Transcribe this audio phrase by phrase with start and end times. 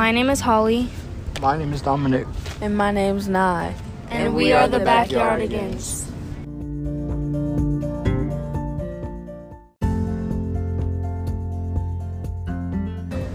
[0.00, 0.88] My name is Holly.
[1.42, 2.26] My name is Dominic.
[2.62, 3.74] And my name's Nye.
[4.08, 6.06] And, and we, we, are, the, the Backyardigans.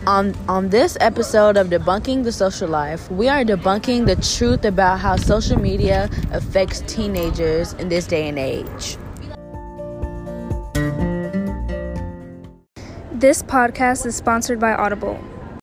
[0.07, 4.99] On, on this episode of Debunking the Social Life, we are debunking the truth about
[4.99, 8.97] how social media affects teenagers in this day and age.
[13.11, 15.19] This podcast is sponsored by Audible.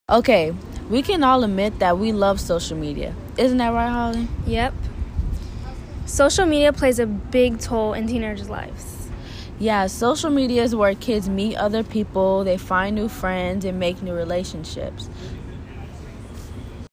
[0.08, 0.52] Okay,
[0.90, 3.14] we can all admit that we love social media.
[3.36, 4.28] Isn't that right, Holly?
[4.46, 4.74] Yep.
[6.06, 9.08] Social media plays a big toll in teenagers' lives.
[9.58, 14.02] Yeah, social media is where kids meet other people, they find new friends, and make
[14.02, 15.08] new relationships.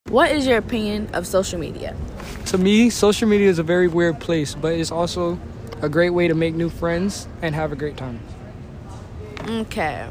[0.08, 1.96] What is your opinion of social media?
[2.48, 5.40] To me, social media is a very weird place, but it's also
[5.82, 8.20] a great way to make new friends and have a great time.
[9.48, 10.08] Okay.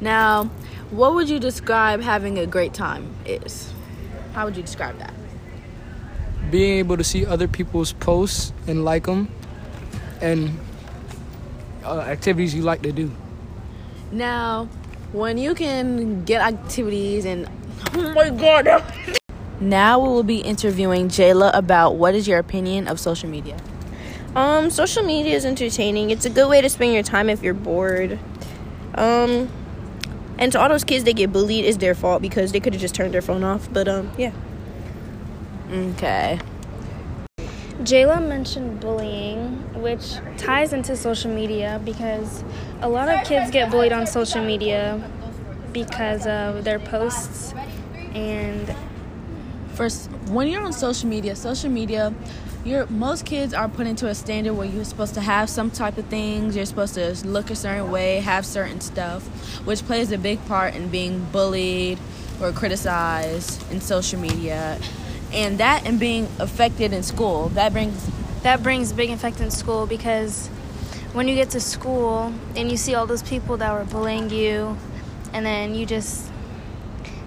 [0.00, 0.50] Now,
[0.92, 3.72] what would you describe having a great time is?
[4.34, 5.14] How would you describe that?
[6.50, 9.30] Being able to see other people's posts and like them
[10.20, 10.58] and
[11.82, 13.10] uh, activities you like to do.
[14.12, 14.68] Now,
[15.12, 17.48] when you can get activities and
[17.94, 18.84] oh my god.
[19.60, 23.56] now we will be interviewing Jayla about what is your opinion of social media.
[24.36, 26.10] Um, social media is entertaining.
[26.10, 28.18] It's a good way to spend your time if you're bored.
[28.94, 29.48] Um,
[30.42, 32.82] and to all those kids that get bullied, it's their fault because they could have
[32.82, 33.72] just turned their phone off.
[33.72, 34.32] But um, yeah.
[35.70, 36.40] Okay.
[37.84, 42.42] Jayla mentioned bullying, which ties into social media because
[42.80, 45.00] a lot of kids get bullied on social media
[45.72, 47.54] because of their posts
[48.12, 48.74] and
[49.82, 52.14] first when you're on social media social media
[52.64, 55.98] you're most kids are put into a standard where you're supposed to have some type
[55.98, 56.54] of things.
[56.54, 59.24] You're supposed to look a certain way have certain stuff
[59.66, 61.98] which plays a big part in being bullied
[62.40, 64.78] or criticized in social media.
[65.32, 68.08] And that and being affected in school that brings
[68.44, 70.46] that brings big effect in school because
[71.12, 74.76] when you get to school and you see all those people that were bullying you
[75.32, 76.30] and then you just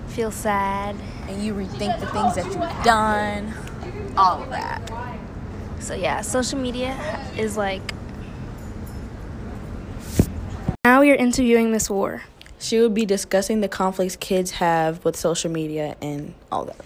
[0.08, 0.96] feel sad
[1.28, 3.54] and you rethink the things that you've done
[4.18, 4.92] all of that
[5.86, 6.98] so yeah, social media
[7.38, 7.94] is like.
[10.84, 12.24] Now you're interviewing Miss Moore.
[12.58, 16.84] She will be discussing the conflicts kids have with social media and all that.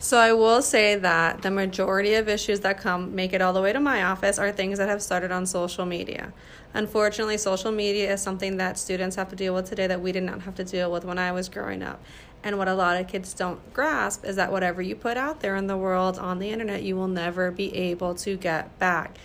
[0.00, 3.62] So I will say that the majority of issues that come make it all the
[3.62, 6.32] way to my office are things that have started on social media.
[6.74, 10.24] Unfortunately, social media is something that students have to deal with today that we did
[10.24, 12.02] not have to deal with when I was growing up.
[12.42, 15.56] And what a lot of kids don't grasp is that whatever you put out there
[15.56, 19.16] in the world on the internet, you will never be able to get back.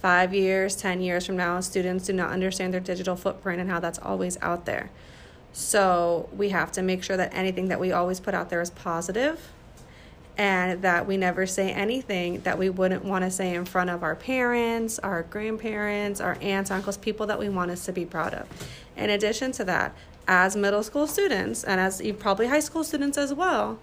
[0.00, 3.78] Five years, 10 years from now, students do not understand their digital footprint and how
[3.78, 4.90] that's always out there.
[5.52, 8.70] So we have to make sure that anything that we always put out there is
[8.70, 9.50] positive
[10.38, 14.02] and that we never say anything that we wouldn't want to say in front of
[14.02, 18.34] our parents, our grandparents, our aunts, uncles, people that we want us to be proud
[18.34, 18.48] of.
[18.96, 19.94] In addition to that,
[20.26, 23.78] as middle school students and as probably high school students as well,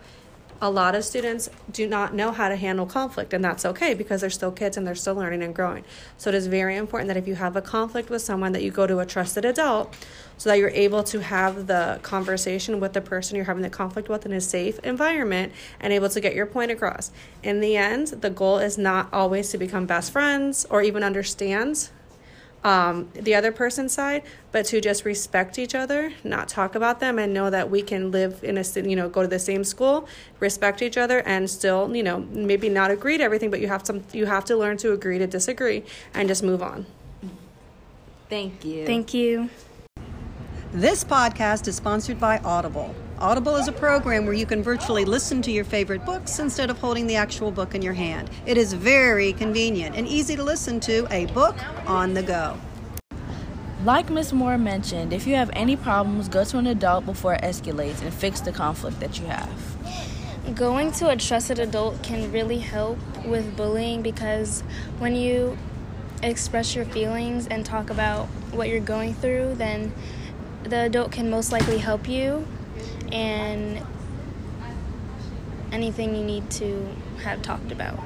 [0.61, 4.21] a lot of students do not know how to handle conflict, and that's okay because
[4.21, 5.83] they're still kids and they're still learning and growing.
[6.17, 8.71] So it is very important that if you have a conflict with someone, that you
[8.71, 9.95] go to a trusted adult
[10.37, 14.09] so that you're able to have the conversation with the person you're having the conflict
[14.09, 17.11] with in a safe environment and able to get your point across.
[17.43, 21.89] In the end, the goal is not always to become best friends or even understand
[22.63, 27.17] um, the other person's side, but to just respect each other, not talk about them,
[27.17, 30.07] and know that we can live in a you know go to the same school,
[30.39, 33.85] respect each other, and still you know maybe not agree to everything, but you have
[33.85, 35.83] some you have to learn to agree to disagree
[36.13, 36.85] and just move on.
[38.29, 38.85] Thank you.
[38.85, 39.49] Thank you.
[40.71, 42.93] This podcast is sponsored by Audible.
[43.21, 46.79] Audible is a program where you can virtually listen to your favorite books instead of
[46.79, 48.29] holding the actual book in your hand.
[48.45, 52.57] It is very convenient and easy to listen to a book on the go.
[53.83, 54.31] Like Ms.
[54.31, 58.13] Moore mentioned, if you have any problems, go to an adult before it escalates and
[58.13, 60.55] fix the conflict that you have.
[60.55, 64.61] Going to a trusted adult can really help with bullying because
[64.97, 65.57] when you
[66.23, 69.91] express your feelings and talk about what you're going through, then
[70.63, 72.47] the adult can most likely help you
[73.13, 73.81] and
[75.71, 76.87] anything you need to
[77.23, 77.99] have talked about.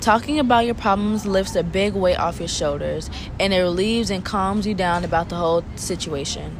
[0.00, 4.24] Talking about your problems lifts a big weight off your shoulders and it relieves and
[4.24, 6.56] calms you down about the whole situation.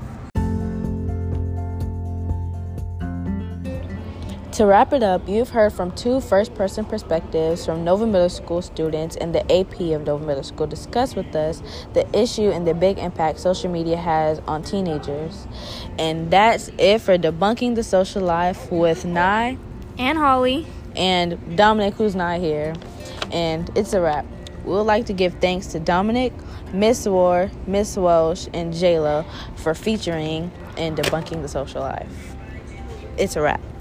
[4.52, 8.60] To wrap it up, you've heard from two first person perspectives from Nova Middle School
[8.60, 11.62] students and the AP of Nova Middle School discuss with us
[11.94, 15.46] the issue and the big impact social media has on teenagers.
[15.98, 19.56] And that's it for debunking the social life with Nye
[19.96, 20.66] And Holly.
[20.96, 22.74] and Dominic, who's not here.
[23.32, 24.26] And it's a wrap.
[24.66, 26.34] We would like to give thanks to Dominic,
[26.74, 29.24] Miss Moore, Miss Welsh, and Jayla
[29.56, 32.36] for featuring and debunking the social life.
[33.16, 33.71] It's a wrap.